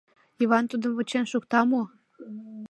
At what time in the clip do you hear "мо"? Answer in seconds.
1.69-1.81